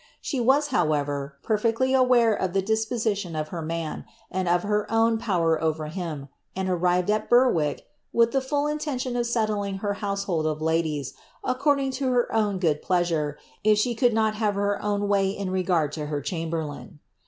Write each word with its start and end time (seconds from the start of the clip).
She 0.19 0.39
was, 0.39 0.69
however, 0.69 1.37
perfectly 1.43 1.93
aware 1.93 2.33
of 2.33 2.53
the 2.53 2.63
ilis 2.63 2.87
position 2.89 3.35
of 3.35 3.49
her 3.49 3.61
man, 3.61 4.03
and 4.31 4.49
of 4.49 4.63
her 4.63 4.91
own 4.91 5.19
power 5.19 5.61
over 5.63 5.89
him, 5.89 6.27
and 6.55 6.67
arriveJ 6.67 7.09
ai 7.11 7.19
Berwick, 7.29 7.85
with 8.11 8.31
the 8.31 8.41
full 8.41 8.65
intention 8.65 9.15
of 9.15 9.27
settling 9.27 9.75
her 9.77 9.93
household 9.93 10.47
of 10.47 10.59
ladies, 10.59 11.13
according 11.43 11.91
to 12.01 12.09
her 12.13 12.33
own 12.33 12.57
good 12.57 12.81
pleasure, 12.81 13.37
if 13.63 13.77
she 13.77 13.93
could 13.93 14.11
not 14.15 14.33
have 14.33 14.55
her 14.55 14.81
own 14.81 15.01
iray 15.01 15.37
in 15.37 15.51
regard 15.51 15.91
to 15.91 16.07
her 16.07 16.19
chamberlain. 16.19 16.97